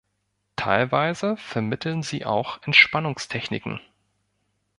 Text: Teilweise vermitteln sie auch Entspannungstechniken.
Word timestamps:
Teilweise 0.55 1.37
vermitteln 1.37 2.01
sie 2.01 2.25
auch 2.25 2.63
Entspannungstechniken. 2.63 3.79